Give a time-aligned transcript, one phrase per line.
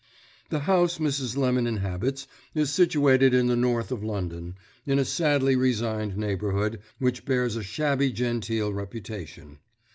[0.49, 1.37] The house Mrs.
[1.37, 7.23] Lemon inhabits is situated in the north of London, in a sadly resigned neighbourhood, which
[7.23, 9.59] bears a shabby genteel reputation.